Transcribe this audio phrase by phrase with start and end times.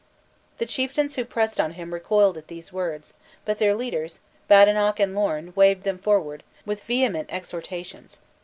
[0.57, 3.13] The chieftains who pressed on him recoiled at these words,
[3.45, 8.17] but their leaders, Badenoch and Lorn, waved them forward, with vehement exhortations.